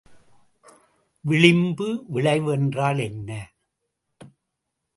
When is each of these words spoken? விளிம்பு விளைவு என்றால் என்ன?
விளிம்பு 1.25 1.87
விளைவு 2.07 2.51
என்றால் 2.51 2.99
என்ன? 2.99 3.29